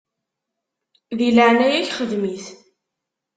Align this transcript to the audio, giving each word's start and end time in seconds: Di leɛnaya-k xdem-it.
Di 1.17 1.29
leɛnaya-k 1.35 1.89
xdem-it. 1.97 2.45